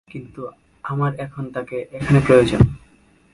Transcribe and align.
কিন্তু 0.07 0.41
আমার 0.83 1.11
এখন 1.19 1.43
তাকে 1.51 1.77
এখানে 1.91 2.19
প্রয়োজন! 2.19 2.61